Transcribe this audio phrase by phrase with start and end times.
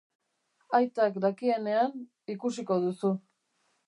[0.77, 1.93] Aitak dakienean,
[2.37, 3.13] ikusiko duzu.